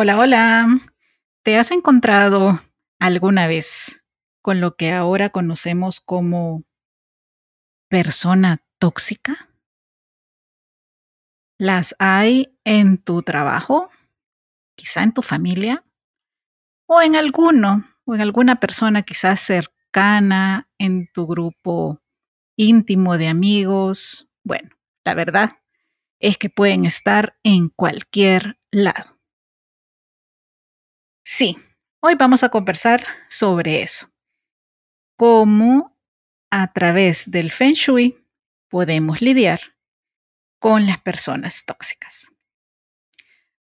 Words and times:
Hola, 0.00 0.16
hola. 0.16 0.68
¿Te 1.42 1.58
has 1.58 1.72
encontrado 1.72 2.60
alguna 3.00 3.48
vez 3.48 4.04
con 4.42 4.60
lo 4.60 4.76
que 4.76 4.92
ahora 4.92 5.30
conocemos 5.30 5.98
como 5.98 6.62
persona 7.88 8.62
tóxica? 8.78 9.50
¿Las 11.58 11.96
hay 11.98 12.56
en 12.62 12.98
tu 12.98 13.24
trabajo? 13.24 13.90
¿Quizá 14.76 15.02
en 15.02 15.14
tu 15.14 15.22
familia? 15.22 15.84
¿O 16.86 17.02
en 17.02 17.16
alguno 17.16 17.82
o 18.04 18.14
en 18.14 18.20
alguna 18.20 18.60
persona 18.60 19.02
quizás 19.02 19.40
cercana 19.40 20.70
en 20.78 21.10
tu 21.12 21.26
grupo 21.26 22.00
íntimo 22.56 23.18
de 23.18 23.26
amigos? 23.26 24.28
Bueno, 24.44 24.70
la 25.04 25.14
verdad 25.14 25.58
es 26.20 26.38
que 26.38 26.50
pueden 26.50 26.86
estar 26.86 27.36
en 27.42 27.68
cualquier 27.68 28.60
lado. 28.70 29.17
Sí, 31.38 31.56
hoy 32.00 32.16
vamos 32.16 32.42
a 32.42 32.48
conversar 32.48 33.06
sobre 33.28 33.80
eso. 33.80 34.10
Cómo 35.16 35.96
a 36.50 36.72
través 36.72 37.30
del 37.30 37.52
Feng 37.52 37.74
Shui 37.74 38.26
podemos 38.68 39.20
lidiar 39.20 39.60
con 40.58 40.84
las 40.84 40.98
personas 40.98 41.64
tóxicas. 41.64 42.32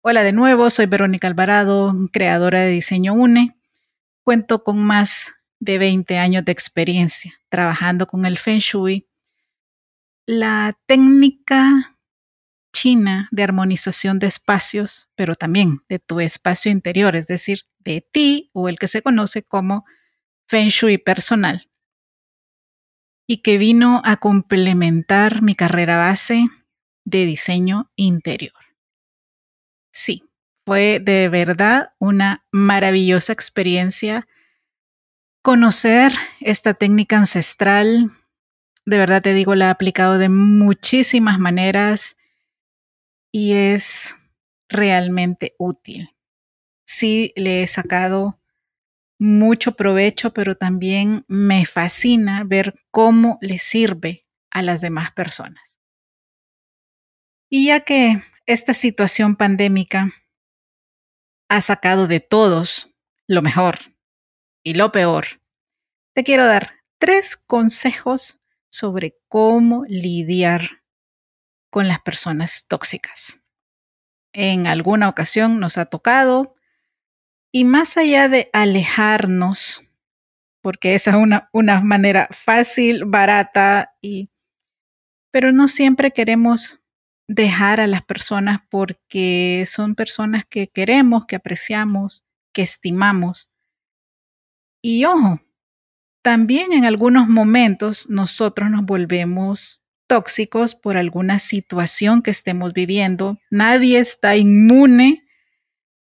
Hola 0.03 0.23
de 0.23 0.33
nuevo, 0.33 0.71
soy 0.71 0.87
Verónica 0.87 1.27
Alvarado, 1.27 1.97
creadora 2.13 2.61
de 2.61 2.71
Diseño 2.71 3.13
UNE. 3.13 3.59
Cuento 4.23 4.63
con 4.63 4.79
más 4.79 5.35
de 5.59 5.79
20 5.79 6.17
años 6.17 6.45
de 6.45 6.53
experiencia 6.53 7.41
trabajando 7.49 8.07
con 8.07 8.25
el 8.25 8.39
Feng 8.39 8.61
Shui. 8.61 9.09
La 10.27 10.79
técnica 10.87 11.98
china 12.73 13.29
de 13.31 13.43
armonización 13.43 14.19
de 14.19 14.27
espacios, 14.27 15.09
pero 15.15 15.35
también 15.35 15.83
de 15.89 15.99
tu 15.99 16.21
espacio 16.21 16.71
interior, 16.71 17.17
es 17.17 17.27
decir, 17.27 17.63
de 17.79 18.01
ti 18.01 18.51
o 18.53 18.69
el 18.69 18.79
que 18.79 18.89
se 18.89 19.03
conoce 19.03 19.43
como 19.43 19.85
Feng 20.47 20.69
Shui 20.69 20.99
personal, 20.99 21.69
y 23.27 23.39
que 23.39 23.59
vino 23.59 24.01
a 24.05 24.17
complementar 24.17 25.43
mi 25.43 25.55
carrera 25.55 25.99
base 25.99 26.49
de 27.05 27.27
diseño 27.27 27.91
interior. 27.97 28.55
Sí, 29.93 30.25
fue 30.67 31.01
de 31.03 31.29
verdad 31.29 31.95
una 31.99 32.47
maravillosa 32.53 33.33
experiencia 33.33 34.29
conocer 35.43 36.13
esta 36.41 36.75
técnica 36.75 37.17
ancestral. 37.17 38.11
De 38.85 38.99
verdad 38.99 39.23
te 39.23 39.33
digo, 39.33 39.55
la 39.55 39.69
he 39.69 39.71
aplicado 39.71 40.19
de 40.19 40.29
muchísimas 40.29 41.39
maneras 41.39 42.18
y 43.33 43.53
es 43.55 44.17
realmente 44.69 45.55
útil. 45.59 46.15
Sí, 46.87 47.33
le 47.37 47.63
he 47.63 47.67
sacado 47.67 48.41
mucho 49.19 49.73
provecho, 49.73 50.33
pero 50.33 50.57
también 50.57 51.25
me 51.29 51.67
fascina 51.67 52.45
ver 52.45 52.75
cómo 52.91 53.39
le 53.41 53.59
sirve 53.59 54.27
a 54.51 54.63
las 54.63 54.81
demás 54.81 55.13
personas. 55.13 55.79
Y 57.51 57.67
ya 57.67 57.81
que 57.81 58.23
esta 58.47 58.75
situación 58.75 59.37
pandémica 59.37 60.13
ha 61.49 61.61
sacado 61.61 62.07
de 62.07 62.21
todos 62.21 62.91
lo 63.27 63.43
mejor 63.43 63.79
y 64.63 64.75
lo 64.75 64.93
peor, 64.93 65.41
te 66.15 66.25
quiero 66.25 66.47
dar 66.47 66.71
tres 66.99 67.37
consejos 67.37 68.41
sobre 68.71 69.19
cómo 69.29 69.85
lidiar 69.87 70.78
con 71.71 71.89
las 71.89 72.01
personas 72.01 72.67
tóxicas. 72.69 73.41
En 74.33 74.67
alguna 74.67 75.09
ocasión 75.09 75.61
nos 75.61 75.79
ha 75.79 75.87
tocado 75.87 76.55
y 77.53 77.65
más 77.65 77.97
allá 77.97 78.29
de 78.29 78.51
alejarnos, 78.53 79.85
porque 80.61 80.95
esa 80.95 81.11
es 81.11 81.17
una, 81.17 81.49
una 81.53 81.81
manera 81.81 82.29
fácil, 82.31 83.05
barata 83.05 83.97
y 84.03 84.31
pero 85.31 85.53
no 85.53 85.69
siempre 85.69 86.11
queremos 86.11 86.81
dejar 87.29 87.81
a 87.81 87.87
las 87.87 88.03
personas 88.03 88.61
porque 88.71 89.65
son 89.67 89.95
personas 89.95 90.45
que 90.47 90.69
queremos, 90.69 91.27
que 91.27 91.37
apreciamos, 91.37 92.25
que 92.53 92.63
estimamos. 92.63 93.51
Y 94.83 95.05
ojo, 95.05 95.41
también 96.23 96.73
en 96.73 96.85
algunos 96.85 97.29
momentos 97.29 98.09
nosotros 98.09 98.71
nos 98.71 98.85
volvemos 98.85 99.83
tóxicos 100.09 100.75
por 100.75 100.97
alguna 100.97 101.39
situación 101.39 102.23
que 102.23 102.33
estemos 102.33 102.73
viviendo. 102.73 103.39
Nadie 103.51 104.01
está 104.01 104.37
inmune 104.37 105.25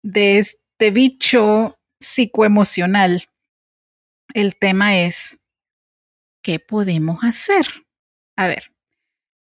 de 0.03 0.39
este 0.39 0.91
bicho 0.93 1.81
psicoemocional. 1.99 3.29
El 4.35 4.57
tema 4.57 4.99
es, 4.99 5.41
¿qué 6.43 6.61
podemos 6.61 7.25
hacer? 7.25 7.67
A 8.37 8.47
ver, 8.47 8.73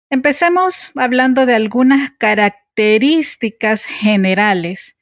empecemos 0.09 0.91
hablando 0.95 1.45
de 1.45 1.55
algunas 1.55 2.11
características 2.17 3.85
generales 3.85 4.97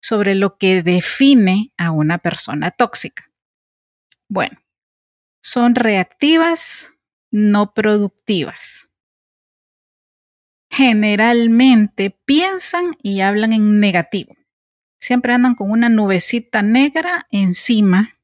sobre 0.00 0.34
lo 0.34 0.58
que 0.58 0.82
define 0.82 1.72
a 1.78 1.90
una 1.90 2.18
persona 2.18 2.70
tóxica. 2.70 3.32
Bueno, 4.28 4.60
son 5.40 5.74
reactivas, 5.74 6.92
no 7.30 7.72
productivas 7.72 8.90
generalmente 10.76 12.10
piensan 12.26 12.98
y 13.02 13.22
hablan 13.22 13.54
en 13.54 13.80
negativo. 13.80 14.36
Siempre 15.00 15.32
andan 15.32 15.54
con 15.54 15.70
una 15.70 15.88
nubecita 15.88 16.60
negra 16.60 17.26
encima 17.30 18.14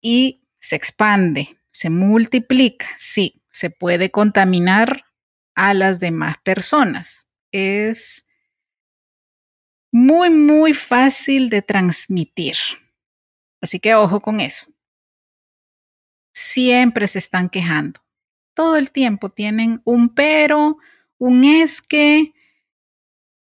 y 0.00 0.44
se 0.60 0.76
expande, 0.76 1.58
se 1.72 1.90
multiplica. 1.90 2.86
Sí, 2.96 3.42
se 3.50 3.70
puede 3.70 4.12
contaminar 4.12 5.04
a 5.56 5.74
las 5.74 5.98
demás 5.98 6.36
personas. 6.44 7.26
Es 7.50 8.24
muy, 9.90 10.30
muy 10.30 10.74
fácil 10.74 11.50
de 11.50 11.60
transmitir. 11.60 12.54
Así 13.60 13.80
que 13.80 13.96
ojo 13.96 14.20
con 14.20 14.38
eso. 14.38 14.70
Siempre 16.32 17.08
se 17.08 17.18
están 17.18 17.48
quejando. 17.48 18.00
Todo 18.54 18.76
el 18.76 18.92
tiempo 18.92 19.30
tienen 19.30 19.82
un 19.84 20.14
pero, 20.14 20.78
un 21.18 21.44
es 21.44 21.82
que 21.82 22.34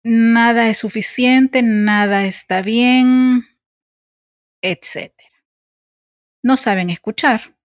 nada 0.03 0.69
es 0.69 0.77
suficiente, 0.77 1.61
nada 1.61 2.25
está 2.25 2.61
bien, 2.61 3.45
etc. 4.61 5.13
No 6.43 6.55
saben 6.57 6.89
escuchar, 6.89 7.57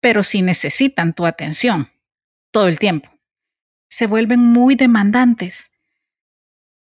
pero 0.00 0.22
sí 0.22 0.42
necesitan 0.42 1.14
tu 1.14 1.26
atención 1.26 1.90
todo 2.50 2.68
el 2.68 2.78
tiempo. 2.78 3.08
Se 3.88 4.06
vuelven 4.06 4.40
muy 4.40 4.74
demandantes. 4.74 5.70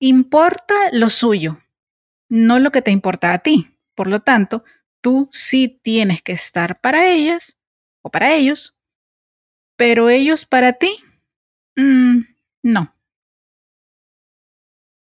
Importa 0.00 0.74
lo 0.92 1.10
suyo, 1.10 1.60
no 2.28 2.58
lo 2.58 2.72
que 2.72 2.82
te 2.82 2.90
importa 2.90 3.32
a 3.32 3.38
ti. 3.38 3.78
Por 3.94 4.08
lo 4.08 4.20
tanto, 4.20 4.64
tú 5.00 5.28
sí 5.30 5.80
tienes 5.82 6.22
que 6.22 6.32
estar 6.32 6.80
para 6.80 7.08
ellas 7.08 7.58
o 8.02 8.10
para 8.10 8.34
ellos, 8.34 8.76
pero 9.76 10.08
ellos 10.08 10.44
para 10.44 10.72
ti. 10.72 10.96
Mm, 11.76 12.22
no. 12.62 12.94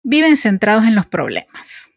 Viven 0.02 0.36
centrados 0.36 0.84
en 0.84 0.94
los 0.94 1.06
problemas. 1.06 1.90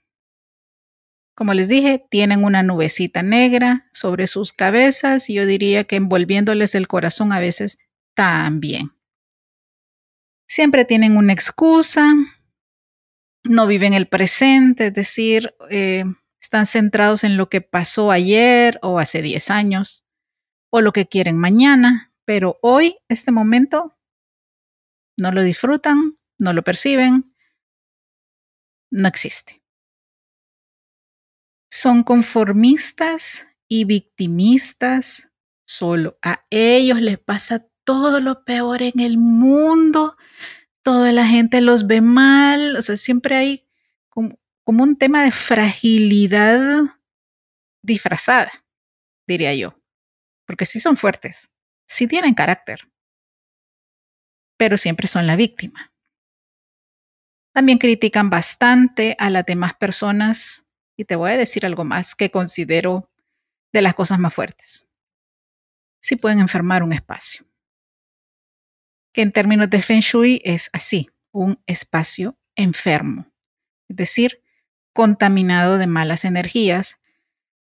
Como 1.35 1.53
les 1.53 1.69
dije, 1.69 2.06
tienen 2.09 2.44
una 2.44 2.63
nubecita 2.63 3.23
negra 3.23 3.88
sobre 3.94 4.27
sus 4.27 4.51
cabezas 4.51 5.29
y 5.29 5.35
yo 5.35 5.45
diría 5.45 5.85
que 5.85 5.95
envolviéndoles 5.95 6.75
el 6.75 6.88
corazón 6.88 7.31
a 7.31 7.39
veces 7.39 7.77
también. 8.13 8.91
Siempre 10.47 10.83
tienen 10.83 11.15
una 11.15 11.31
excusa, 11.31 12.13
no 13.44 13.67
viven 13.67 13.94
el 13.94 14.07
presente, 14.07 14.88
es 14.88 14.94
decir, 14.94 15.56
eh, 15.69 16.03
están 16.41 16.65
centrados 16.65 17.23
en 17.23 17.38
lo 17.38 17.47
que 17.47 17.61
pasó 17.61 18.11
ayer 18.11 18.79
o 18.81 19.00
hace 19.00 19.21
10 19.21 19.51
años 19.51 20.03
o 20.71 20.81
lo 20.81 20.91
que 20.91 21.07
quieren 21.07 21.38
mañana, 21.38 22.11
pero 22.25 22.59
hoy, 22.61 22.97
este 23.07 23.31
momento, 23.31 23.95
no 25.19 25.31
lo 25.31 25.44
disfrutan, 25.44 26.18
no 26.38 26.54
lo 26.54 26.63
perciben, 26.63 27.36
no 28.92 29.07
existe. 29.07 29.62
Son 31.69 32.04
conformistas 32.04 33.48
y 33.68 33.86
victimistas 33.86 35.31
solo. 35.66 36.18
A 36.24 36.45
ellos 36.50 37.00
les 37.00 37.19
pasa 37.19 37.68
todo 37.83 38.19
lo 38.19 38.44
peor 38.44 38.81
en 38.81 39.00
el 39.00 39.18
mundo, 39.18 40.18
toda 40.83 41.12
la 41.12 41.25
gente 41.25 41.62
los 41.62 41.88
ve 41.88 42.01
mal, 42.01 42.75
o 42.75 42.81
sea, 42.81 42.98
siempre 42.98 43.36
hay 43.36 43.68
como, 44.10 44.38
un 44.66 44.98
tema 44.98 45.24
de 45.24 45.31
fragilidad 45.31 46.81
disfrazada, 47.81 48.51
diría 49.27 49.56
yo, 49.56 49.80
porque 50.45 50.66
sí 50.66 50.80
son 50.80 50.98
fuertes, 50.98 51.51
sí 51.88 52.07
tienen 52.07 52.36
carácter, 52.36 52.88
pero 54.59 54.77
siempre 54.77 55.07
son 55.07 55.25
la 55.25 55.38
víctima. 55.38 55.94
También 57.53 57.77
critican 57.77 58.29
bastante 58.29 59.15
a 59.17 59.29
las 59.29 59.45
demás 59.45 59.73
personas 59.73 60.67
y 60.97 61.06
te 61.06 61.15
voy 61.15 61.31
a 61.31 61.38
decir 61.38 61.65
algo 61.65 61.85
más 61.85 62.13
que 62.13 62.29
considero 62.29 63.09
de 63.71 63.81
las 63.81 63.94
cosas 63.94 64.19
más 64.19 64.33
fuertes. 64.33 64.89
Si 66.01 66.17
pueden 66.17 66.39
enfermar 66.39 66.83
un 66.83 66.91
espacio. 66.91 67.45
Que 69.13 69.21
en 69.21 69.31
términos 69.31 69.69
de 69.69 69.81
Feng 69.81 70.01
Shui 70.01 70.41
es 70.44 70.69
así, 70.73 71.09
un 71.31 71.63
espacio 71.65 72.38
enfermo, 72.57 73.31
es 73.88 73.95
decir, 73.95 74.44
contaminado 74.91 75.77
de 75.77 75.88
malas 75.88 76.25
energías 76.25 77.00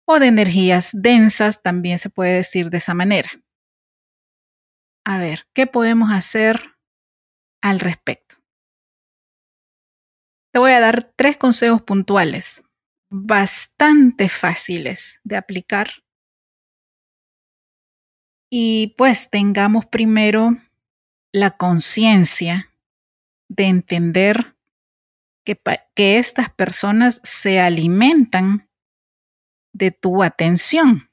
o 0.04 0.18
de 0.18 0.26
energías 0.26 0.90
densas, 0.92 1.62
también 1.62 1.98
se 1.98 2.10
puede 2.10 2.34
decir 2.34 2.68
de 2.68 2.76
esa 2.76 2.92
manera. 2.92 3.30
A 5.04 5.16
ver, 5.16 5.48
¿qué 5.54 5.66
podemos 5.66 6.12
hacer 6.12 6.71
al 7.62 7.80
respecto? 7.80 8.36
Te 10.52 10.58
voy 10.58 10.72
a 10.72 10.80
dar 10.80 11.14
tres 11.16 11.38
consejos 11.38 11.80
puntuales, 11.80 12.62
bastante 13.10 14.28
fáciles 14.28 15.20
de 15.24 15.36
aplicar. 15.36 15.88
Y 18.50 18.94
pues 18.98 19.30
tengamos 19.30 19.86
primero 19.86 20.58
la 21.32 21.56
conciencia 21.56 22.70
de 23.48 23.64
entender 23.64 24.56
que, 25.44 25.58
que, 25.94 26.18
estas 26.18 26.50
personas 26.50 27.20
se 27.24 27.60
alimentan 27.60 28.68
de 29.74 29.90
tu 29.90 30.22
atención, 30.22 31.10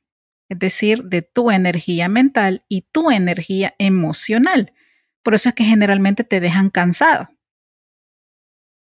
es 0.49 0.59
decir, 0.59 1.03
de 1.05 1.21
tu 1.21 1.49
energía 1.49 2.09
mental 2.09 2.65
y 2.67 2.81
tu 2.81 3.09
energía 3.09 3.73
emocional. 3.77 4.73
Por 5.23 5.35
eso 5.35 5.49
es 5.49 5.55
que 5.55 5.63
generalmente 5.63 6.23
te 6.23 6.39
dejan 6.39 6.69
cansado 6.69 7.29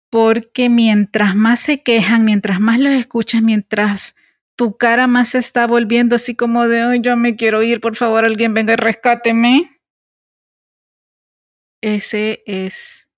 porque 0.10 0.70
mientras 0.70 1.36
más 1.36 1.60
se 1.60 1.84
quejan, 1.84 2.26
mientras 2.26 2.60
más 2.60 2.80
los 2.80 2.94
escuchas, 2.94 3.42
mientras 3.42 4.16
tu 4.56 4.78
cara 4.78 5.08
más 5.08 5.30
se 5.30 5.38
está 5.40 5.68
volviendo 5.68 6.16
así 6.16 6.36
como 6.36 6.68
de, 6.68 7.00
yo 7.02 7.16
me 7.18 7.36
quiero 7.36 7.62
ir, 7.62 7.82
por 7.82 7.96
favor, 7.96 8.26
alguien 8.26 8.54
venga 8.54 8.74
y 8.74 8.78
rescáteme. 8.78 9.80
Ese 11.82 12.42
es 12.46 13.12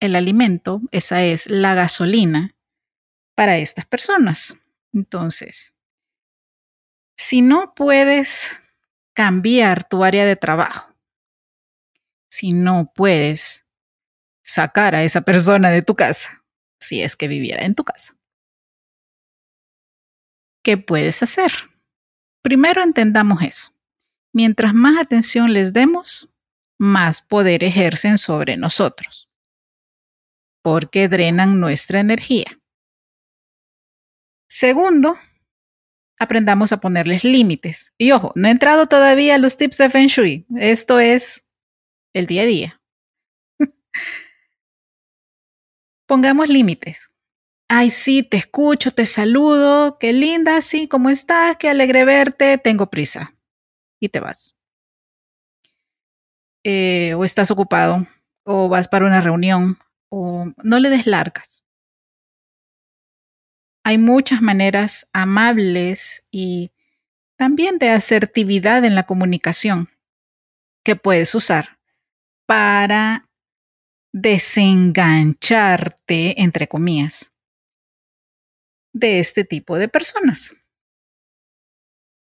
el 0.00 0.16
alimento, 0.16 0.82
esa 0.90 1.24
es 1.24 1.48
la 1.48 1.74
gasolina 1.74 2.54
para 3.34 3.56
estas 3.56 3.86
personas. 3.86 4.58
Entonces, 4.92 5.74
si 7.16 7.40
no 7.40 7.74
puedes 7.74 8.60
cambiar 9.14 9.88
tu 9.88 10.04
área 10.04 10.26
de 10.26 10.36
trabajo, 10.36 10.93
si 12.34 12.50
no 12.50 12.92
puedes 12.92 13.64
sacar 14.42 14.96
a 14.96 15.04
esa 15.04 15.20
persona 15.20 15.70
de 15.70 15.82
tu 15.82 15.94
casa, 15.94 16.44
si 16.80 17.00
es 17.00 17.14
que 17.14 17.28
viviera 17.28 17.64
en 17.64 17.76
tu 17.76 17.84
casa. 17.84 18.18
¿Qué 20.64 20.76
puedes 20.76 21.22
hacer? 21.22 21.52
Primero 22.42 22.82
entendamos 22.82 23.40
eso. 23.42 23.72
Mientras 24.32 24.74
más 24.74 24.98
atención 24.98 25.52
les 25.52 25.72
demos, 25.72 26.28
más 26.76 27.22
poder 27.22 27.62
ejercen 27.62 28.18
sobre 28.18 28.56
nosotros, 28.56 29.30
porque 30.60 31.08
drenan 31.08 31.60
nuestra 31.60 32.00
energía. 32.00 32.60
Segundo, 34.48 35.20
aprendamos 36.18 36.72
a 36.72 36.80
ponerles 36.80 37.22
límites. 37.22 37.94
Y 37.96 38.10
ojo, 38.10 38.32
no 38.34 38.48
he 38.48 38.50
entrado 38.50 38.88
todavía 38.88 39.36
a 39.36 39.38
los 39.38 39.56
tips 39.56 39.78
de 39.78 39.90
Feng 39.90 40.08
Shui. 40.08 40.46
Esto 40.56 40.98
es 40.98 41.43
el 42.14 42.26
día 42.26 42.42
a 42.42 42.46
día. 42.46 42.80
Pongamos 46.06 46.48
límites. 46.48 47.10
Ay, 47.68 47.90
sí, 47.90 48.22
te 48.22 48.36
escucho, 48.36 48.90
te 48.92 49.04
saludo, 49.04 49.98
qué 49.98 50.12
linda, 50.12 50.60
sí, 50.60 50.86
¿cómo 50.86 51.10
estás? 51.10 51.56
Qué 51.56 51.68
alegre 51.68 52.04
verte, 52.04 52.56
tengo 52.58 52.88
prisa. 52.88 53.34
Y 54.00 54.08
te 54.10 54.20
vas. 54.20 54.56
Eh, 56.62 57.14
o 57.14 57.24
estás 57.24 57.50
ocupado, 57.50 58.06
o 58.44 58.68
vas 58.68 58.88
para 58.88 59.06
una 59.06 59.20
reunión, 59.20 59.78
o 60.10 60.46
no 60.62 60.78
le 60.78 60.90
des 60.90 61.06
largas. 61.06 61.64
Hay 63.84 63.98
muchas 63.98 64.40
maneras 64.40 65.08
amables 65.12 66.26
y 66.30 66.70
también 67.36 67.78
de 67.78 67.90
asertividad 67.90 68.84
en 68.84 68.94
la 68.94 69.02
comunicación 69.04 69.90
que 70.84 70.96
puedes 70.96 71.34
usar 71.34 71.73
para 72.46 73.28
desengancharte, 74.12 76.40
entre 76.40 76.68
comillas, 76.68 77.32
de 78.92 79.18
este 79.18 79.44
tipo 79.44 79.76
de 79.76 79.88
personas. 79.88 80.54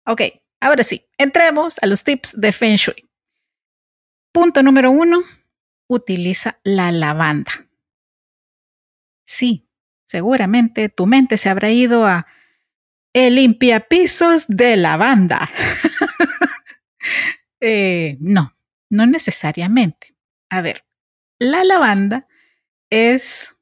Ok, 0.07 0.21
ahora 0.59 0.83
sí, 0.83 1.07
entremos 1.18 1.77
a 1.81 1.85
los 1.85 2.03
tips 2.03 2.39
de 2.39 2.51
Feng 2.53 2.75
Shui. 2.75 3.09
Punto 4.31 4.63
número 4.63 4.91
uno, 4.91 5.23
utiliza 5.88 6.59
la 6.63 6.91
lavanda. 6.91 7.51
Sí, 9.25 9.68
seguramente 10.07 10.89
tu 10.89 11.06
mente 11.06 11.38
se 11.38 11.50
habrá 11.50 11.71
ido 11.71 12.06
a 12.06 12.27
el 13.13 13.35
limpiapisos 13.35 14.45
de 14.47 14.77
lavanda. 14.77 15.50
eh, 17.59 18.18
no, 18.21 18.56
no 18.89 19.06
necesariamente. 19.06 20.11
A 20.51 20.59
ver, 20.62 20.83
la 21.39 21.63
lavanda 21.63 22.27
es 22.92 23.57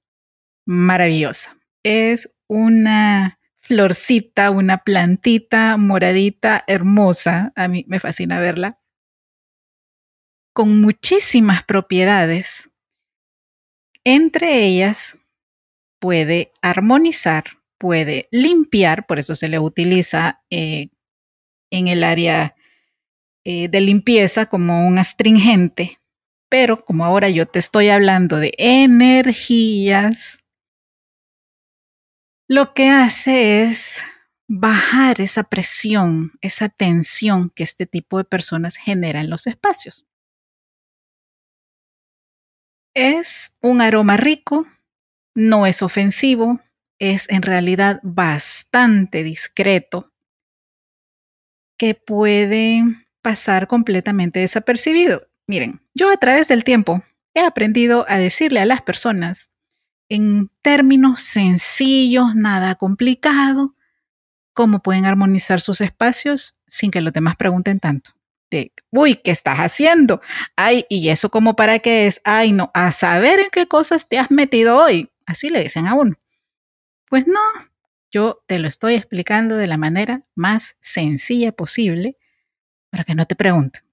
maravillosa. 0.66 1.56
Es 1.84 2.36
una 2.48 3.40
florcita, 3.60 4.50
una 4.50 4.80
plantita 4.80 5.78
moradita 5.78 6.64
hermosa. 6.66 7.54
A 7.56 7.68
mí 7.68 7.86
me 7.88 8.00
fascina 8.00 8.40
verla. 8.40 8.82
Con 10.52 10.82
muchísimas 10.82 11.64
propiedades. 11.64 12.72
Entre 14.04 14.66
ellas 14.66 15.20
puede 16.00 16.52
armonizar, 16.64 17.60
puede 17.78 18.28
limpiar, 18.32 19.06
por 19.06 19.20
eso 19.20 19.36
se 19.36 19.48
le 19.48 19.60
utiliza 19.60 20.42
eh, 20.50 20.90
en 21.70 21.88
el 21.88 22.04
área 22.04 22.56
eh, 23.44 23.68
de 23.68 23.82
limpieza 23.82 24.48
como 24.48 24.88
un 24.88 24.98
astringente 24.98 25.99
pero 26.50 26.84
como 26.84 27.06
ahora 27.06 27.30
yo 27.30 27.46
te 27.46 27.60
estoy 27.60 27.90
hablando 27.90 28.38
de 28.38 28.54
energías, 28.58 30.44
lo 32.48 32.74
que 32.74 32.90
hace 32.90 33.62
es 33.62 34.04
bajar 34.48 35.22
esa 35.22 35.44
presión, 35.44 36.32
esa 36.42 36.68
tensión 36.70 37.52
que 37.52 37.62
este 37.64 37.86
tipo 37.86 38.18
de 38.18 38.24
personas 38.24 38.76
genera 38.76 39.22
en 39.22 39.30
los 39.30 39.46
espacios. 39.46 40.08
Es 42.96 43.56
un 43.62 43.82
aroma 43.82 44.18
rico, 44.18 44.66
no 45.36 45.68
es 45.68 45.84
ofensivo, 45.84 46.60
es 47.00 47.30
en 47.30 47.44
realidad 47.44 48.00
bastante 48.02 49.24
discreto, 49.24 50.12
que 51.78 51.94
puede 51.94 52.84
pasar 53.22 53.68
completamente 53.68 54.40
desapercibido. 54.40 55.28
Miren, 55.48 55.82
yo 56.00 56.10
a 56.10 56.16
través 56.16 56.48
del 56.48 56.64
tiempo 56.64 57.04
he 57.34 57.42
aprendido 57.42 58.06
a 58.08 58.18
decirle 58.18 58.62
a 58.62 58.66
las 58.66 58.82
personas 58.82 59.50
en 60.08 60.50
términos 60.62 61.22
sencillos, 61.22 62.36
nada 62.36 62.76
complicado, 62.76 63.76
cómo 64.54 64.82
pueden 64.82 65.06
armonizar 65.06 65.60
sus 65.60 65.82
espacios 65.82 66.58
sin 66.68 66.90
que 66.90 67.02
los 67.02 67.12
demás 67.12 67.36
pregunten 67.36 67.82
tanto. 67.82 68.12
De, 68.50 68.72
uy, 68.92 69.16
¿qué 69.16 69.32
estás 69.32 69.60
haciendo? 69.60 70.22
Ay, 70.56 70.86
¿y 70.88 71.10
eso 71.10 71.30
cómo 71.30 71.58
para 71.58 71.80
qué 71.80 72.08
es? 72.08 72.22
Ay, 72.24 72.54
no, 72.54 72.72
a 72.74 72.94
saber 72.94 73.40
en 73.40 73.50
qué 73.52 73.68
cosas 73.68 74.08
te 74.08 74.18
has 74.18 74.32
metido 74.32 74.78
hoy. 74.78 75.12
Así 75.26 75.50
le 75.50 75.62
dicen 75.62 75.86
a 75.86 75.96
uno. 75.96 76.16
Pues 77.10 77.28
no, 77.28 77.42
yo 78.10 78.42
te 78.48 78.58
lo 78.58 78.70
estoy 78.70 78.96
explicando 78.96 79.58
de 79.58 79.68
la 79.68 79.78
manera 79.78 80.24
más 80.34 80.78
sencilla 80.80 81.52
posible 81.52 82.18
para 82.90 83.04
que 83.04 83.16
no 83.16 83.28
te 83.28 83.36
pregunten. 83.36 83.89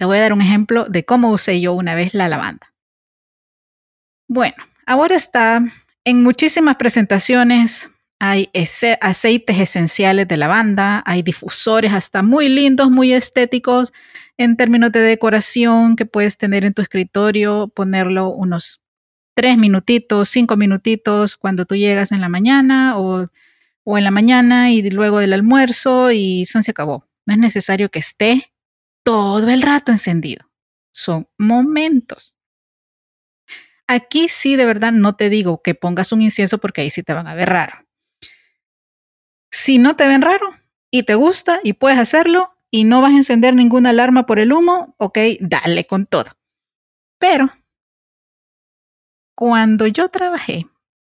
Te 0.00 0.06
voy 0.06 0.16
a 0.16 0.22
dar 0.22 0.32
un 0.32 0.40
ejemplo 0.40 0.86
de 0.86 1.04
cómo 1.04 1.30
usé 1.30 1.60
yo 1.60 1.74
una 1.74 1.94
vez 1.94 2.14
la 2.14 2.26
lavanda. 2.26 2.72
Bueno, 4.28 4.56
ahora 4.86 5.14
está 5.14 5.62
en 6.04 6.22
muchísimas 6.22 6.76
presentaciones. 6.76 7.90
Hay 8.18 8.48
aceites 9.02 9.58
esenciales 9.58 10.26
de 10.26 10.38
lavanda, 10.38 11.02
hay 11.04 11.20
difusores 11.20 11.92
hasta 11.92 12.22
muy 12.22 12.48
lindos, 12.48 12.90
muy 12.90 13.12
estéticos 13.12 13.92
en 14.38 14.56
términos 14.56 14.90
de 14.90 15.00
decoración 15.00 15.96
que 15.96 16.06
puedes 16.06 16.38
tener 16.38 16.64
en 16.64 16.72
tu 16.72 16.80
escritorio, 16.80 17.68
ponerlo 17.68 18.30
unos 18.30 18.80
tres 19.34 19.58
minutitos, 19.58 20.30
cinco 20.30 20.56
minutitos 20.56 21.36
cuando 21.36 21.66
tú 21.66 21.76
llegas 21.76 22.10
en 22.10 22.22
la 22.22 22.30
mañana 22.30 22.98
o, 22.98 23.28
o 23.84 23.98
en 23.98 24.04
la 24.04 24.10
mañana 24.10 24.70
y 24.70 24.88
luego 24.88 25.18
del 25.18 25.34
almuerzo 25.34 26.10
y 26.10 26.46
se 26.46 26.70
acabó. 26.70 27.04
No 27.26 27.34
es 27.34 27.38
necesario 27.38 27.90
que 27.90 27.98
esté 27.98 28.50
todo 29.04 29.48
el 29.48 29.62
rato 29.62 29.92
encendido. 29.92 30.50
Son 30.92 31.28
momentos. 31.38 32.36
Aquí 33.86 34.28
sí, 34.28 34.56
de 34.56 34.66
verdad, 34.66 34.92
no 34.92 35.16
te 35.16 35.28
digo 35.30 35.62
que 35.62 35.74
pongas 35.74 36.12
un 36.12 36.22
incienso 36.22 36.58
porque 36.58 36.82
ahí 36.82 36.90
sí 36.90 37.02
te 37.02 37.12
van 37.12 37.26
a 37.26 37.34
ver 37.34 37.48
raro. 37.48 37.86
Si 39.50 39.78
no 39.78 39.96
te 39.96 40.06
ven 40.06 40.22
raro 40.22 40.54
y 40.90 41.02
te 41.02 41.14
gusta 41.16 41.60
y 41.64 41.72
puedes 41.72 41.98
hacerlo 41.98 42.56
y 42.70 42.84
no 42.84 43.02
vas 43.02 43.12
a 43.12 43.16
encender 43.16 43.54
ninguna 43.54 43.90
alarma 43.90 44.26
por 44.26 44.38
el 44.38 44.52
humo, 44.52 44.94
ok, 44.98 45.18
dale 45.40 45.86
con 45.86 46.06
todo. 46.06 46.30
Pero 47.18 47.50
cuando 49.36 49.86
yo 49.86 50.08
trabajé 50.08 50.68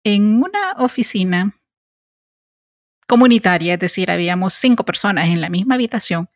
en 0.05 0.43
una 0.43 0.73
oficina 0.79 1.55
comunitaria, 3.07 3.75
es 3.75 3.81
decir, 3.81 4.11
habíamos 4.11 4.55
cinco 4.55 4.85
personas 4.85 5.29
en 5.29 5.41
la 5.41 5.49
misma 5.49 5.77
habitación, 5.77 6.29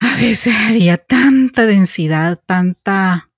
a 0.00 0.16
veces 0.16 0.54
había 0.54 0.98
tanta 0.98 1.66
densidad, 1.66 2.40
tanta 2.44 3.30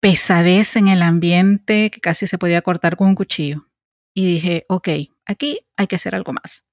pesadez 0.00 0.76
en 0.76 0.88
el 0.88 1.02
ambiente 1.02 1.90
que 1.90 2.00
casi 2.00 2.26
se 2.26 2.38
podía 2.38 2.62
cortar 2.62 2.96
con 2.96 3.08
un 3.08 3.14
cuchillo. 3.14 3.68
Y 4.14 4.26
dije, 4.26 4.64
ok, 4.68 4.88
aquí 5.26 5.66
hay 5.76 5.86
que 5.86 5.96
hacer 5.96 6.14
algo 6.14 6.32
más. 6.32 6.64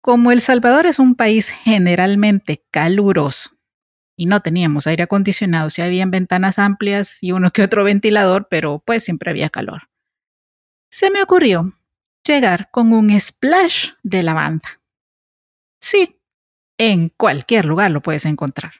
Como 0.00 0.30
El 0.30 0.40
Salvador 0.40 0.86
es 0.86 0.98
un 0.98 1.14
país 1.14 1.50
generalmente 1.50 2.64
caluroso 2.70 3.58
y 4.16 4.26
no 4.26 4.40
teníamos 4.40 4.86
aire 4.86 5.04
acondicionado, 5.04 5.70
sí 5.70 5.80
habían 5.80 6.10
ventanas 6.10 6.58
amplias 6.58 7.22
y 7.22 7.32
uno 7.32 7.52
que 7.52 7.62
otro 7.62 7.84
ventilador, 7.84 8.48
pero 8.48 8.82
pues 8.84 9.04
siempre 9.04 9.30
había 9.30 9.48
calor. 9.48 9.88
Se 10.90 11.10
me 11.10 11.22
ocurrió 11.22 11.74
llegar 12.24 12.68
con 12.70 12.92
un 12.92 13.18
splash 13.18 13.90
de 14.02 14.22
lavanda. 14.22 14.80
En 16.78 17.08
cualquier 17.08 17.64
lugar 17.64 17.90
lo 17.90 18.00
puedes 18.00 18.24
encontrar. 18.24 18.72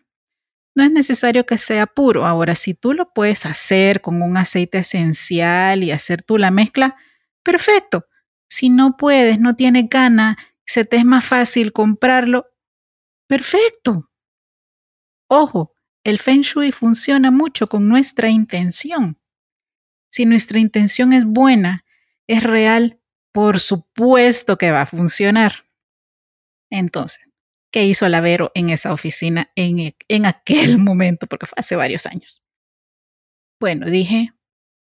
No 0.74 0.84
es 0.84 0.92
necesario 0.92 1.44
que 1.44 1.58
sea 1.58 1.86
puro. 1.86 2.24
Ahora, 2.24 2.54
si 2.54 2.72
tú 2.72 2.92
lo 2.92 3.12
puedes 3.12 3.44
hacer 3.46 4.00
con 4.00 4.22
un 4.22 4.36
aceite 4.36 4.78
esencial 4.78 5.82
y 5.82 5.90
hacer 5.90 6.22
tú 6.22 6.38
la 6.38 6.52
mezcla, 6.52 6.96
perfecto. 7.42 8.06
Si 8.48 8.70
no 8.70 8.96
puedes, 8.96 9.40
no 9.40 9.56
tienes 9.56 9.88
gana, 9.90 10.38
se 10.64 10.84
te 10.84 10.98
es 10.98 11.04
más 11.04 11.24
fácil 11.24 11.72
comprarlo, 11.72 12.46
perfecto. 13.26 14.10
Ojo, 15.28 15.74
el 16.04 16.18
Feng 16.20 16.42
Shui 16.42 16.72
funciona 16.72 17.30
mucho 17.30 17.66
con 17.66 17.88
nuestra 17.88 18.30
intención. 18.30 19.18
Si 20.10 20.24
nuestra 20.24 20.58
intención 20.58 21.12
es 21.12 21.24
buena, 21.24 21.84
es 22.26 22.42
real, 22.42 23.00
por 23.32 23.60
supuesto 23.60 24.56
que 24.56 24.70
va 24.70 24.82
a 24.82 24.86
funcionar. 24.86 25.66
Entonces, 26.70 27.27
¿qué 27.70 27.84
hizo 27.84 28.08
Lavero 28.08 28.50
en 28.54 28.70
esa 28.70 28.92
oficina 28.92 29.50
en, 29.56 29.94
en 30.08 30.26
aquel 30.26 30.78
momento? 30.78 31.26
Porque 31.26 31.46
fue 31.46 31.56
hace 31.56 31.76
varios 31.76 32.06
años. 32.06 32.42
Bueno, 33.60 33.87
dije, 33.87 34.32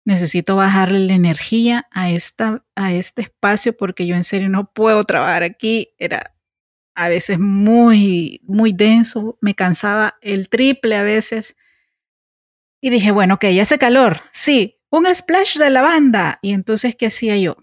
necesito 0.04 0.56
bajarle 0.56 1.00
la 1.00 1.14
energía 1.14 1.88
a, 1.90 2.10
esta, 2.10 2.64
a 2.76 2.92
este 2.92 3.22
espacio 3.22 3.76
porque 3.76 4.06
yo 4.06 4.14
en 4.14 4.24
serio 4.24 4.48
no 4.48 4.72
puedo 4.72 5.04
trabajar 5.04 5.42
aquí. 5.42 5.94
Era 5.98 6.34
a 6.94 7.08
veces 7.08 7.38
muy, 7.38 8.40
muy 8.44 8.72
denso, 8.72 9.38
me 9.40 9.54
cansaba 9.54 10.18
el 10.20 10.48
triple 10.48 10.96
a 10.96 11.02
veces. 11.02 11.56
Y 12.80 12.90
dije, 12.90 13.10
bueno, 13.10 13.34
ok, 13.34 13.44
hace 13.60 13.78
calor, 13.78 14.22
sí, 14.32 14.80
un 14.90 15.06
splash 15.14 15.58
de 15.58 15.70
lavanda. 15.70 16.38
Y 16.42 16.52
entonces, 16.52 16.96
¿qué 16.96 17.06
hacía 17.06 17.36
yo? 17.36 17.56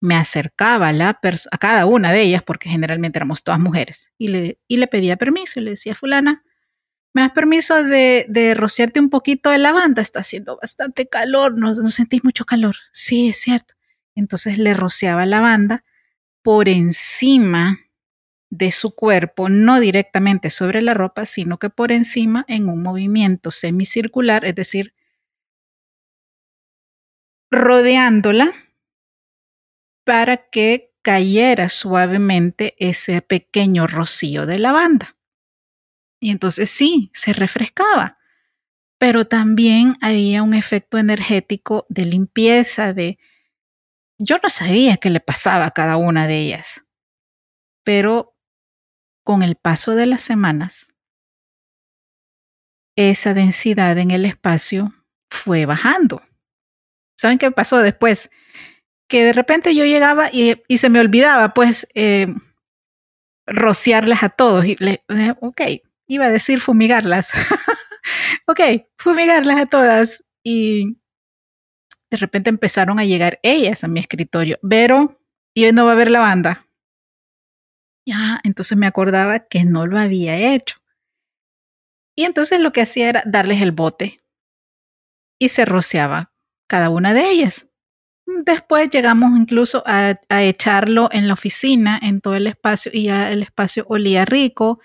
Me 0.00 0.14
acercaba 0.14 0.88
a, 0.88 1.58
cada 1.58 1.86
una 1.86 2.12
de 2.12 2.22
ellas, 2.22 2.42
porque 2.42 2.68
generalmente 2.68 3.18
éramos 3.18 3.42
todas 3.42 3.60
mujeres, 3.60 4.12
y 4.18 4.28
le, 4.28 4.60
y 4.68 4.76
le 4.76 4.86
pedía 4.86 5.16
permiso 5.16 5.60
y 5.60 5.64
le 5.64 5.70
decía, 5.70 5.94
fulana, 5.94 6.44
¿me 7.14 7.22
das 7.22 7.32
permiso 7.32 7.82
de, 7.82 8.26
de, 8.28 8.54
rociarte 8.54 9.00
un 9.00 9.10
poquito 9.10 9.50
de 9.50 9.58
lavanda? 9.58 10.02
Está 10.02 10.20
haciendo 10.20 10.58
bastante 10.60 11.08
calor, 11.08 11.58
¿no, 11.58 11.68
no 11.68 11.90
sentís 11.90 12.24
mucho 12.24 12.44
calor? 12.44 12.76
Sí, 12.92 13.30
es 13.30 13.38
cierto. 13.38 13.74
Entonces 14.14 14.58
le 14.58 14.74
rociaba 14.74 15.26
lavanda 15.26 15.84
por 16.42 16.68
encima 16.68 17.78
de 18.50 18.70
su 18.70 18.94
cuerpo, 18.94 19.48
no 19.48 19.80
directamente 19.80 20.50
sobre 20.50 20.82
la 20.82 20.94
ropa, 20.94 21.26
sino 21.26 21.58
que 21.58 21.70
por 21.70 21.92
encima 21.92 22.44
en 22.48 22.68
un 22.68 22.82
movimiento 22.82 23.50
semicircular, 23.50 24.44
es 24.44 24.54
decir, 24.54 24.94
rodeándola 27.50 28.52
para 30.06 30.36
que 30.36 30.94
cayera 31.02 31.68
suavemente 31.68 32.76
ese 32.78 33.20
pequeño 33.22 33.88
rocío 33.88 34.46
de 34.46 34.60
lavanda. 34.60 35.16
Y 36.20 36.30
entonces 36.30 36.70
sí, 36.70 37.10
se 37.12 37.32
refrescaba, 37.32 38.16
pero 38.98 39.26
también 39.26 39.96
había 40.00 40.44
un 40.44 40.54
efecto 40.54 40.98
energético 40.98 41.86
de 41.88 42.04
limpieza, 42.04 42.92
de, 42.92 43.18
yo 44.16 44.38
no 44.40 44.48
sabía 44.48 44.96
qué 44.96 45.10
le 45.10 45.18
pasaba 45.18 45.66
a 45.66 45.70
cada 45.72 45.96
una 45.96 46.28
de 46.28 46.38
ellas, 46.38 46.86
pero 47.82 48.36
con 49.24 49.42
el 49.42 49.56
paso 49.56 49.96
de 49.96 50.06
las 50.06 50.22
semanas, 50.22 50.94
esa 52.96 53.34
densidad 53.34 53.98
en 53.98 54.12
el 54.12 54.24
espacio 54.24 54.94
fue 55.30 55.66
bajando. 55.66 56.22
¿Saben 57.16 57.38
qué 57.38 57.50
pasó 57.50 57.78
después? 57.78 58.30
Que 59.08 59.24
de 59.24 59.32
repente 59.32 59.74
yo 59.74 59.84
llegaba 59.84 60.30
y, 60.32 60.56
se 60.76 60.90
me 60.90 61.00
olvidaba, 61.00 61.54
pues, 61.54 61.86
eh, 61.94 62.34
rociarlas 63.46 64.22
a 64.22 64.28
todos. 64.28 64.64
Y 64.64 64.76
le, 64.78 65.02
ok, 65.40 65.62
iba 66.08 66.26
a 66.26 66.30
decir 66.30 66.60
fumigarlas. 66.60 67.32
ok, 68.46 68.60
fumigarlas 68.98 69.60
a 69.60 69.66
todas. 69.66 70.24
Y 70.44 70.98
de 72.10 72.16
repente 72.16 72.50
empezaron 72.50 72.98
a 72.98 73.04
llegar 73.04 73.38
ellas 73.42 73.84
a 73.84 73.88
mi 73.88 74.00
escritorio. 74.00 74.58
Pero, 74.68 75.16
y 75.54 75.64
hoy 75.64 75.72
no 75.72 75.86
va 75.86 75.92
a 75.92 75.96
ver 75.96 76.10
la 76.10 76.20
banda. 76.20 76.66
Ya, 78.06 78.40
entonces 78.44 78.78
me 78.78 78.86
acordaba 78.86 79.40
que 79.40 79.64
no 79.64 79.86
lo 79.86 79.98
había 79.98 80.54
hecho. 80.54 80.76
Y 82.16 82.24
entonces 82.24 82.60
lo 82.60 82.72
que 82.72 82.80
hacía 82.80 83.08
era 83.08 83.22
darles 83.26 83.60
el 83.60 83.72
bote 83.72 84.22
y 85.38 85.50
se 85.50 85.64
rociaba 85.64 86.32
cada 86.68 86.88
una 86.88 87.12
de 87.12 87.28
ellas. 87.28 87.68
Después 88.26 88.90
llegamos 88.90 89.38
incluso 89.38 89.84
a, 89.86 90.18
echarlo 90.28 91.08
en 91.12 91.28
la 91.28 91.34
oficina, 91.34 91.98
en 92.02 92.20
todo 92.20 92.34
el 92.34 92.48
espacio, 92.48 92.90
y 92.92 93.04
ya 93.04 93.30
el 93.30 93.42
espacio 93.42 93.86
olía 93.88 94.24
rico, 94.24 94.80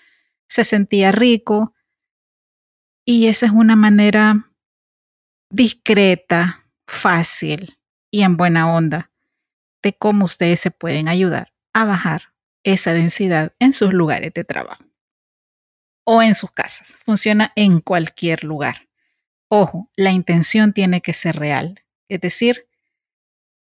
se 0.47 0.63
sentía 0.63 1.11
rico. 1.11 1.73
Y 3.03 3.27
esa 3.27 3.47
es 3.47 3.51
una 3.51 3.75
manera 3.75 4.51
discreta, 5.49 6.67
fácil 6.85 7.79
y 8.11 8.21
en 8.21 8.37
buena 8.37 8.71
onda 8.71 9.11
de 9.81 9.93
cómo 9.93 10.25
ustedes 10.25 10.59
se 10.59 10.71
pueden 10.71 11.07
ayudar 11.07 11.53
a 11.73 11.85
bajar 11.85 12.33
esa 12.63 12.93
densidad 12.93 13.53
en 13.59 13.73
sus 13.73 13.93
lugares 13.93 14.33
de 14.33 14.43
trabajo 14.43 14.83
o 16.03 16.21
en 16.21 16.35
sus 16.35 16.51
casas. 16.51 16.99
Funciona 17.05 17.53
en 17.55 17.79
cualquier 17.79 18.43
lugar. 18.43 18.89
Ojo, 19.47 19.89
la 19.95 20.11
intención 20.11 20.73
tiene 20.73 21.01
que 21.01 21.13
ser 21.13 21.37
real. 21.37 21.83
Es 22.07 22.21
decir, 22.21 22.67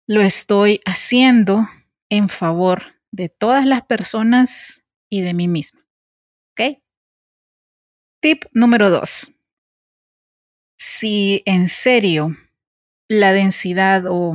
lo 0.06 0.20
estoy 0.20 0.80
haciendo 0.84 1.68
en 2.10 2.28
favor 2.28 3.00
de 3.10 3.28
todas 3.28 3.64
las 3.64 3.82
personas 3.86 4.84
y 5.10 5.22
de 5.22 5.34
mí 5.34 5.48
misma. 5.48 5.86
¿Ok? 6.52 6.78
Tip 8.20 8.44
número 8.52 8.90
dos. 8.90 9.32
Si 10.78 11.42
en 11.46 11.68
serio 11.68 12.36
la 13.08 13.32
densidad 13.32 14.04
o 14.08 14.34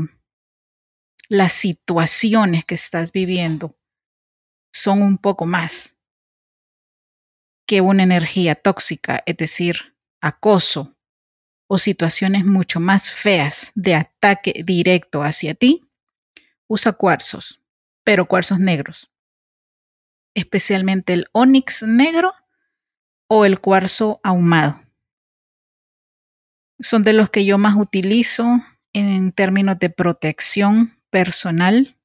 las 1.27 1.53
situaciones 1.53 2.65
que 2.65 2.75
estás 2.75 3.11
viviendo 3.11 3.77
son 4.73 5.01
un 5.01 5.17
poco 5.17 5.45
más 5.45 5.97
que 7.67 7.81
una 7.81 8.03
energía 8.03 8.55
tóxica, 8.55 9.21
es 9.27 9.37
decir, 9.37 9.95
acoso 10.21 10.98
o 11.69 11.77
situaciones 11.77 12.45
mucho 12.45 12.79
más 12.79 13.11
feas 13.11 13.71
de 13.75 13.93
ataque 13.93 14.63
directo 14.65 15.21
hacia 15.21 15.53
ti, 15.53 15.87
usa 16.67 16.93
cuarzos, 16.93 17.61
pero 18.03 18.25
cuarzos 18.25 18.59
negros, 18.59 19.11
especialmente 20.33 21.13
el 21.13 21.27
onix 21.31 21.83
negro 21.83 22.33
o 23.27 23.45
el 23.45 23.59
cuarzo 23.59 24.19
ahumado 24.23 24.81
son 26.79 27.03
de 27.03 27.13
los 27.13 27.29
que 27.29 27.45
yo 27.45 27.57
más 27.57 27.75
utilizo 27.75 28.61
en 28.93 29.31
términos 29.31 29.77
de 29.79 29.89
protección 29.89 30.97
personal, 31.09 31.97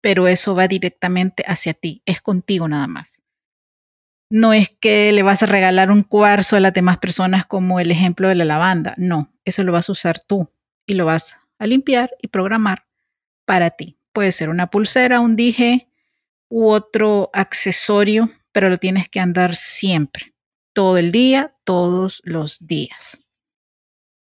pero 0.00 0.26
eso 0.26 0.54
va 0.54 0.66
directamente 0.68 1.44
hacia 1.46 1.74
ti, 1.74 2.02
es 2.06 2.20
contigo 2.20 2.66
nada 2.66 2.86
más. 2.86 3.21
No 4.32 4.54
es 4.54 4.70
que 4.70 5.12
le 5.12 5.22
vas 5.22 5.42
a 5.42 5.46
regalar 5.46 5.90
un 5.90 6.02
cuarzo 6.02 6.56
a 6.56 6.60
las 6.60 6.72
demás 6.72 6.96
personas 6.96 7.44
como 7.44 7.80
el 7.80 7.90
ejemplo 7.90 8.28
de 8.28 8.34
la 8.34 8.46
lavanda, 8.46 8.94
no, 8.96 9.30
eso 9.44 9.62
lo 9.62 9.72
vas 9.72 9.90
a 9.90 9.92
usar 9.92 10.18
tú 10.24 10.50
y 10.86 10.94
lo 10.94 11.04
vas 11.04 11.36
a 11.58 11.66
limpiar 11.66 12.16
y 12.22 12.28
programar 12.28 12.86
para 13.44 13.68
ti. 13.72 13.98
Puede 14.14 14.32
ser 14.32 14.48
una 14.48 14.68
pulsera, 14.68 15.20
un 15.20 15.36
dije 15.36 15.90
u 16.48 16.70
otro 16.70 17.28
accesorio, 17.34 18.30
pero 18.52 18.70
lo 18.70 18.78
tienes 18.78 19.06
que 19.10 19.20
andar 19.20 19.54
siempre 19.54 20.32
todo 20.72 20.96
el 20.96 21.12
día, 21.12 21.54
todos 21.64 22.22
los 22.24 22.66
días. 22.66 23.20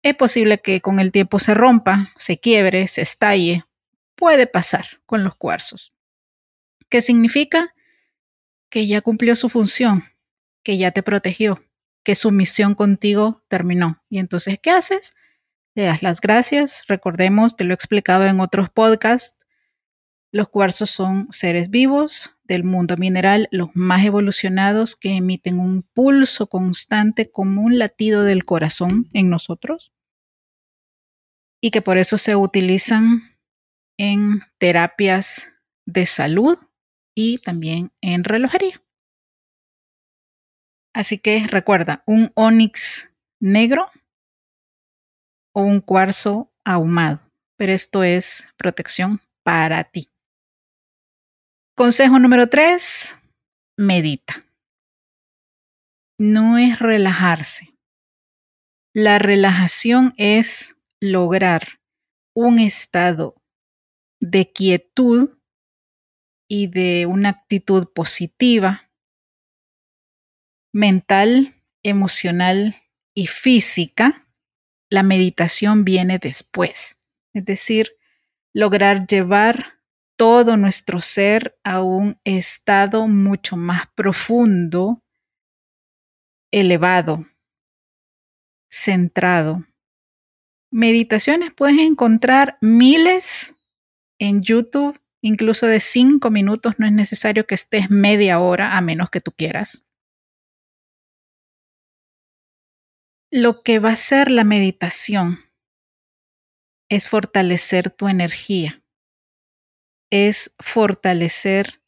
Es 0.03 0.15
posible 0.15 0.63
que 0.63 0.81
con 0.81 1.01
el 1.01 1.13
tiempo 1.13 1.39
se 1.39 1.53
rompa, 1.53 2.09
se 2.17 2.39
quiebre, 2.39 2.89
se 2.89 3.03
estalle. 3.03 3.65
Puede 4.17 4.47
pasar 4.47 4.87
con 5.05 5.23
los 5.23 5.35
cuarzos. 5.35 5.93
¿Qué 6.89 7.03
significa? 7.03 7.75
Que 8.73 8.87
ya 8.87 9.03
cumplió 9.03 9.37
su 9.37 9.51
función, 9.51 10.05
que 10.65 10.79
ya 10.79 10.93
te 10.93 11.03
protegió, 11.03 11.63
que 12.05 12.15
su 12.15 12.31
misión 12.31 12.75
contigo 12.75 13.43
terminó. 13.49 14.03
Y 14.09 14.19
entonces, 14.19 14.59
¿qué 14.63 14.71
haces? 14.71 15.15
Le 15.75 15.85
das 15.85 16.03
las 16.03 16.23
gracias. 16.23 16.85
Recordemos, 16.89 17.55
te 17.55 17.65
lo 17.65 17.73
he 17.73 17.75
explicado 17.75 18.25
en 18.25 18.41
otros 18.41 18.71
podcasts. 18.71 19.37
Los 20.31 20.49
cuarzos 20.49 20.91
son 20.91 21.29
seres 21.31 21.69
vivos 21.69 22.35
del 22.45 22.65
mundo 22.65 22.97
mineral, 22.97 23.49
los 23.51 23.69
más 23.75 24.07
evolucionados 24.07 24.97
que 24.97 25.17
emiten 25.17 25.61
un 25.61 25.83
pulso 25.83 26.47
constante 26.47 27.31
como 27.31 27.61
un 27.61 27.79
latido 27.79 28.23
del 28.23 28.45
corazón 28.45 29.11
en 29.13 29.29
nosotros 29.29 29.93
y 31.63 31.71
que 31.71 31.81
por 31.81 31.97
eso 31.97 32.19
se 32.19 32.35
utilizan 32.35 33.23
en 33.97 34.41
terapias 34.59 35.55
de 35.87 36.07
salud 36.07 36.59
y 37.15 37.39
también 37.39 37.93
en 38.01 38.25
relojería. 38.25 38.83
Así 40.95 41.19
que 41.19 41.47
recuerda, 41.47 42.03
un 42.07 42.33
onix 42.35 43.13
negro 43.41 43.91
o 45.55 45.63
un 45.63 45.81
cuarzo 45.81 46.53
ahumado, 46.65 47.21
pero 47.57 47.73
esto 47.73 48.03
es 48.05 48.49
protección 48.57 49.21
para 49.43 49.85
ti. 49.85 50.11
Consejo 51.75 52.19
número 52.19 52.49
tres, 52.49 53.19
medita. 53.79 54.45
No 56.19 56.59
es 56.59 56.79
relajarse. 56.79 57.75
La 58.95 59.19
relajación 59.19 60.13
es 60.19 60.77
lograr 61.01 61.81
un 62.35 62.59
estado 62.59 63.35
de 64.21 64.53
quietud 64.53 65.39
y 66.55 66.67
de 66.67 67.07
una 67.07 67.31
actitud 67.31 67.89
positiva, 67.95 68.91
mental, 70.71 71.55
emocional 71.83 72.77
y 73.15 73.27
física, 73.27 74.29
la 74.91 75.03
meditación 75.03 75.83
viene 75.87 76.19
después. 76.19 77.01
Es 77.33 77.47
decir, 77.47 77.93
lograr 78.53 79.07
llevar 79.07 79.81
todo 80.19 80.59
nuestro 80.59 81.01
ser 81.01 81.59
a 81.65 81.81
un 81.81 82.19
estado 82.23 83.09
mucho 83.09 83.57
más 83.57 83.87
profundo, 83.95 85.03
elevado, 86.51 87.25
centrado. 88.71 89.65
Meditaciones 90.71 91.51
puedes 91.55 91.79
encontrar 91.79 92.59
miles 92.61 93.57
en 94.19 94.43
YouTube, 94.43 95.02
incluso 95.23 95.67
de 95.67 95.81
cinco 95.81 96.31
minutos, 96.31 96.75
no 96.79 96.87
es 96.87 96.93
necesario 96.93 97.47
que 97.47 97.55
estés 97.55 97.91
media 97.91 98.39
hora 98.41 98.77
a 98.77 98.81
menos 98.81 99.09
que 99.11 99.21
tú 99.21 99.33
quieras. 99.33 99.87
Lo 103.31 103.63
que 103.63 103.79
va 103.79 103.91
a 103.91 103.95
hacer 103.95 104.31
la 104.31 104.45
meditación 104.45 105.39
es 106.91 107.09
fortalecer 107.09 107.91
tu 107.91 108.09
energía 108.09 108.83
es 110.13 110.55
fortalecer 110.59 111.83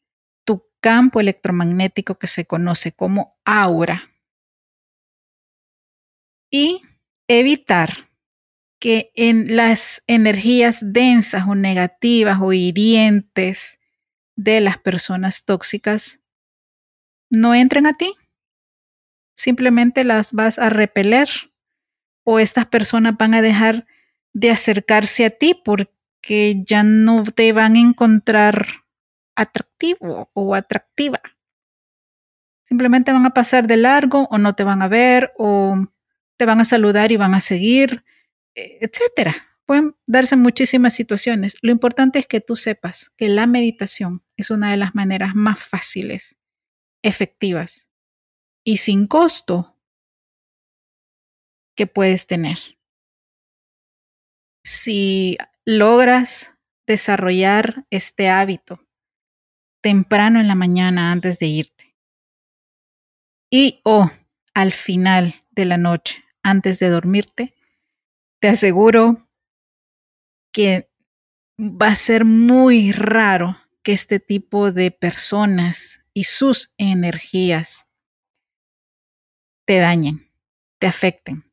tu 0.46 0.66
campo 0.80 1.20
electromagnético 1.20 2.18
que 2.18 2.26
se 2.26 2.46
conoce 2.46 2.92
como 2.92 3.38
aura 3.44 4.14
y 6.50 6.80
evitar 7.28 8.10
que 8.84 9.12
en 9.14 9.56
las 9.56 10.02
energías 10.06 10.92
densas 10.92 11.48
o 11.48 11.54
negativas 11.54 12.38
o 12.42 12.52
hirientes 12.52 13.80
de 14.36 14.60
las 14.60 14.76
personas 14.76 15.46
tóxicas 15.46 16.20
no 17.30 17.54
entren 17.54 17.86
a 17.86 17.96
ti. 17.96 18.12
Simplemente 19.36 20.04
las 20.04 20.34
vas 20.34 20.58
a 20.58 20.68
repeler 20.68 21.30
o 22.24 22.38
estas 22.38 22.66
personas 22.66 23.16
van 23.16 23.32
a 23.32 23.40
dejar 23.40 23.86
de 24.34 24.50
acercarse 24.50 25.24
a 25.24 25.30
ti 25.30 25.58
porque 25.64 25.94
que 26.20 26.62
ya 26.62 26.82
no 26.82 27.22
te 27.22 27.54
van 27.54 27.76
a 27.76 27.80
encontrar 27.80 28.66
atractivo 29.34 30.30
o 30.34 30.54
atractiva. 30.54 31.22
Simplemente 32.64 33.12
van 33.14 33.24
a 33.24 33.34
pasar 33.34 33.66
de 33.66 33.78
largo 33.78 34.26
o 34.30 34.36
no 34.36 34.54
te 34.54 34.64
van 34.64 34.82
a 34.82 34.88
ver 34.88 35.32
o 35.38 35.86
te 36.36 36.44
van 36.44 36.60
a 36.60 36.66
saludar 36.66 37.12
y 37.12 37.16
van 37.16 37.34
a 37.34 37.40
seguir, 37.40 38.04
etcétera. 38.54 39.34
Pueden 39.66 39.96
darse 40.06 40.36
muchísimas 40.36 40.94
situaciones. 40.94 41.56
Lo 41.62 41.72
importante 41.72 42.18
es 42.18 42.26
que 42.26 42.40
tú 42.40 42.56
sepas 42.56 43.10
que 43.16 43.28
la 43.28 43.46
meditación 43.46 44.22
es 44.36 44.50
una 44.50 44.70
de 44.70 44.76
las 44.76 44.94
maneras 44.94 45.34
más 45.34 45.62
fáciles, 45.62 46.36
efectivas 47.02 47.88
y 48.64 48.78
sin 48.78 49.06
costo 49.06 49.78
que 51.76 51.86
puedes 51.86 52.26
tener. 52.26 52.58
Si 54.64 55.36
logras 55.64 56.58
desarrollar 56.86 57.86
este 57.90 58.28
hábito 58.28 58.86
temprano 59.82 60.40
en 60.40 60.48
la 60.48 60.54
mañana 60.54 61.12
antes 61.12 61.38
de 61.38 61.46
irte. 61.46 61.94
Y 63.50 63.80
o 63.84 64.10
al 64.54 64.72
final 64.72 65.34
de 65.50 65.64
la 65.66 65.76
noche, 65.76 66.24
antes 66.42 66.78
de 66.78 66.88
dormirte, 66.88 67.53
te 68.44 68.50
aseguro 68.50 69.26
que 70.52 70.90
va 71.59 71.87
a 71.87 71.94
ser 71.94 72.26
muy 72.26 72.92
raro 72.92 73.57
que 73.83 73.92
este 73.92 74.20
tipo 74.20 74.70
de 74.70 74.90
personas 74.90 76.04
y 76.12 76.24
sus 76.24 76.74
energías 76.76 77.88
te 79.66 79.78
dañen, 79.78 80.30
te 80.78 80.87
afecten. 80.87 81.50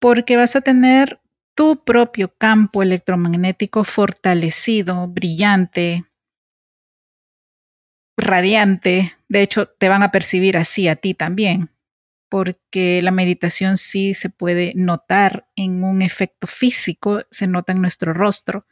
Porque 0.00 0.36
vas 0.36 0.56
a 0.56 0.62
tener 0.62 1.20
tu 1.54 1.84
propio 1.84 2.34
campo 2.36 2.82
electromagnético 2.82 3.84
fortalecido, 3.84 5.06
brillante, 5.06 6.06
radiante. 8.18 9.16
De 9.28 9.42
hecho, 9.42 9.68
te 9.68 9.88
van 9.88 10.02
a 10.02 10.10
percibir 10.10 10.58
así 10.58 10.88
a 10.88 10.96
ti 10.96 11.14
también, 11.14 11.70
porque 12.32 13.02
la 13.02 13.10
meditación 13.10 13.76
sí 13.76 14.14
se 14.14 14.30
puede 14.30 14.72
notar 14.74 15.46
en 15.54 15.84
un 15.84 16.00
efecto 16.00 16.46
físico, 16.46 17.20
se 17.30 17.46
nota 17.46 17.72
en 17.72 17.82
nuestro 17.82 18.14
rostro. 18.14 18.64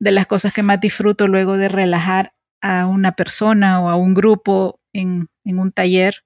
De 0.00 0.10
las 0.10 0.26
cosas 0.26 0.52
que 0.52 0.64
más 0.64 0.80
disfruto 0.80 1.28
luego 1.28 1.56
de 1.56 1.68
relajar 1.68 2.34
a 2.60 2.86
una 2.86 3.12
persona 3.12 3.80
o 3.80 3.88
a 3.88 3.94
un 3.94 4.14
grupo 4.14 4.80
en, 4.92 5.28
un 5.44 5.70
taller 5.70 6.24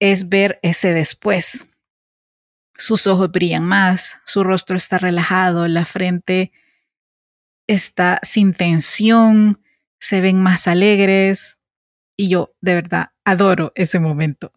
es 0.00 0.30
ver 0.30 0.58
ese 0.62 0.94
después, 0.94 1.68
sus 2.74 3.06
ojos 3.06 3.30
brillan 3.30 3.66
más, 3.66 4.22
su 4.24 4.44
rostro 4.44 4.74
está 4.74 4.96
relajado, 4.96 5.68
la 5.68 5.84
frente 5.84 6.50
está 7.66 8.20
sin 8.22 8.54
tensión, 8.54 9.60
se 10.00 10.22
ven 10.22 10.40
más 10.40 10.66
alegres 10.66 11.58
y 12.16 12.30
yo 12.30 12.54
de 12.62 12.74
verdad 12.74 13.10
adoro 13.22 13.70
ese 13.74 13.98
momento. 13.98 14.54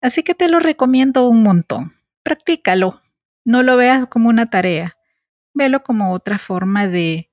Así 0.00 0.22
que 0.22 0.34
te 0.34 0.48
lo 0.48 0.60
recomiendo 0.60 1.28
un 1.28 1.42
montón. 1.42 1.92
Practícalo. 2.22 3.00
No 3.44 3.62
lo 3.62 3.76
veas 3.76 4.06
como 4.06 4.28
una 4.28 4.50
tarea. 4.50 4.96
Velo 5.54 5.82
como 5.82 6.12
otra 6.12 6.38
forma 6.38 6.86
de 6.86 7.30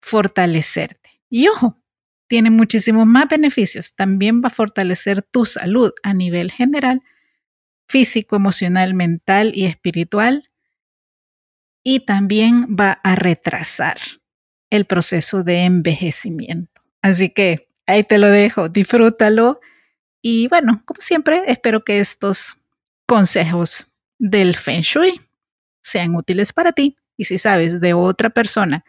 fortalecerte. 0.00 1.22
Y 1.28 1.48
ojo, 1.48 1.80
tiene 2.28 2.50
muchísimos 2.50 3.06
más 3.06 3.28
beneficios. 3.28 3.94
También 3.94 4.42
va 4.42 4.48
a 4.48 4.50
fortalecer 4.50 5.22
tu 5.22 5.44
salud 5.44 5.92
a 6.02 6.14
nivel 6.14 6.50
general 6.50 7.02
físico, 7.88 8.36
emocional, 8.36 8.94
mental 8.94 9.52
y 9.54 9.64
espiritual. 9.64 10.50
Y 11.82 12.00
también 12.00 12.76
va 12.78 12.92
a 13.02 13.14
retrasar 13.14 13.96
el 14.70 14.84
proceso 14.84 15.42
de 15.42 15.64
envejecimiento. 15.64 16.82
Así 17.00 17.30
que 17.30 17.68
ahí 17.86 18.04
te 18.04 18.18
lo 18.18 18.28
dejo, 18.28 18.68
disfrútalo. 18.68 19.60
Y 20.22 20.48
bueno, 20.48 20.82
como 20.84 21.00
siempre, 21.00 21.42
espero 21.46 21.82
que 21.82 22.00
estos 22.00 22.58
consejos 23.06 23.86
del 24.18 24.56
Feng 24.56 24.82
Shui 24.82 25.20
sean 25.82 26.14
útiles 26.14 26.52
para 26.52 26.72
ti. 26.72 26.96
Y 27.16 27.24
si 27.24 27.38
sabes 27.38 27.80
de 27.80 27.94
otra 27.94 28.30
persona 28.30 28.84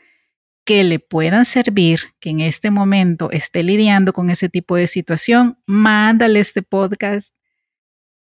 que 0.65 0.83
le 0.83 0.99
puedan 0.99 1.45
servir, 1.45 1.99
que 2.19 2.29
en 2.29 2.41
este 2.41 2.69
momento 2.69 3.31
esté 3.31 3.63
lidiando 3.63 4.13
con 4.13 4.29
ese 4.29 4.49
tipo 4.49 4.75
de 4.75 4.87
situación, 4.87 5.57
mándale 5.65 6.39
este 6.39 6.61
podcast 6.61 7.33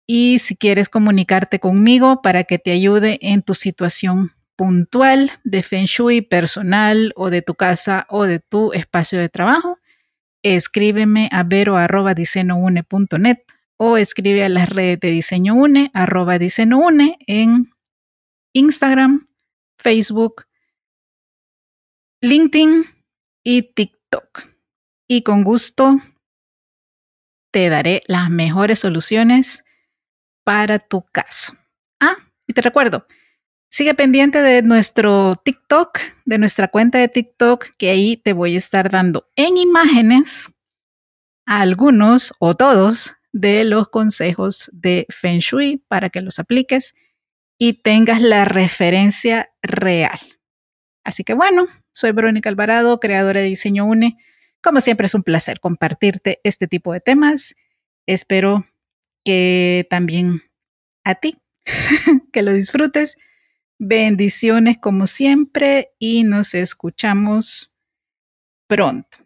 y 0.06 0.40
si 0.40 0.56
quieres 0.56 0.90
comunicarte 0.90 1.60
conmigo 1.60 2.22
para 2.22 2.44
que 2.44 2.60
te 2.60 2.72
ayude 2.72 3.20
en 3.22 3.42
tu 3.42 3.54
situación 3.54 4.32
puntual 4.56 5.32
de 5.44 5.64
Feng 5.64 5.86
Shui 5.86 6.22
personal 6.22 7.14
o 7.16 7.30
de 7.30 7.42
tu 7.42 7.56
casa 7.56 8.06
o 8.10 8.26
de 8.26 8.40
tu 8.40 8.74
espacio 8.74 9.20
de 9.20 9.30
trabajo, 9.30 9.80
escríbeme 10.44 11.30
a 11.32 11.44
vero.diseñoune.net 11.44 13.40
o 13.78 13.98
escribe 13.98 14.44
a 14.44 14.50
las 14.50 14.70
redes 14.70 15.00
de 15.00 15.10
Diseño 15.10 15.56
Une, 15.56 15.90
arroba 15.94 16.38
Diseño 16.38 16.78
Une 16.78 17.18
en 17.26 17.74
Instagram, 18.54 19.26
Facebook, 19.78 20.46
LinkedIn 22.22 22.86
y 23.44 23.64
TikTok. 23.74 24.48
Y 25.08 25.24
con 25.24 25.44
gusto 25.44 25.98
te 27.52 27.70
daré 27.70 28.04
las 28.08 28.30
mejores 28.30 28.80
soluciones 28.80 29.64
para 30.44 30.80
tu 30.80 31.04
caso. 31.04 31.54
Ah, 32.00 32.16
y 32.48 32.54
te 32.54 32.62
recuerdo, 32.62 33.06
sigue 33.74 33.96
pendiente 33.96 34.40
de 34.44 34.62
nuestro 34.62 35.36
TikTok, 35.44 35.98
de 36.26 36.38
nuestra 36.38 36.68
cuenta 36.68 37.00
de 37.00 37.08
TikTok, 37.08 37.70
que 37.76 37.90
ahí 37.90 38.18
te 38.18 38.34
voy 38.34 38.54
a 38.54 38.60
estar 38.60 38.92
dando 38.92 39.28
en 39.36 39.58
imágenes 39.58 40.52
algunos 41.48 42.36
o 42.38 42.56
todos 42.56 43.16
de 43.32 43.64
los 43.64 43.90
consejos 43.90 44.70
de 44.74 45.08
Feng 45.10 45.40
Shui 45.40 45.84
para 45.88 46.12
que 46.12 46.22
los 46.22 46.38
apliques 46.38 46.94
y 47.58 47.82
tengas 47.82 48.22
la 48.22 48.46
referencia 48.46 49.50
real. 49.64 50.20
Así 51.04 51.24
que 51.24 51.34
bueno, 51.34 51.66
soy 51.94 52.12
Verónica 52.12 52.50
Alvarado, 52.50 53.00
creadora 53.00 53.42
de 53.42 53.48
Diseño 53.48 53.86
UNE. 53.86 54.18
Como 54.62 54.82
siempre 54.82 55.08
es 55.08 55.16
un 55.16 55.24
placer 55.24 55.60
compartirte 55.60 56.40
este 56.44 56.68
tipo 56.68 56.94
de 56.94 57.00
temas. 57.00 57.56
Espero 58.06 58.68
que 59.26 59.88
también 59.90 60.44
a 61.04 61.16
ti, 61.16 61.42
que 62.32 62.44
lo 62.44 62.54
disfrutes. 62.54 63.18
Bendiciones 63.80 64.78
como 64.78 65.08
siempre 65.08 65.92
y 66.00 66.24
nos 66.24 66.54
escuchamos 66.54 67.74
pronto. 68.68 69.18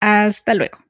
Hasta 0.00 0.54
luego. 0.54 0.85